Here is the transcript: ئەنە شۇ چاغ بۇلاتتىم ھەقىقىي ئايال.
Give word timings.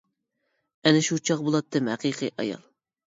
ئەنە 0.87 1.03
شۇ 1.09 1.19
چاغ 1.31 1.43
بۇلاتتىم 1.49 1.91
ھەقىقىي 1.95 2.33
ئايال. 2.37 2.65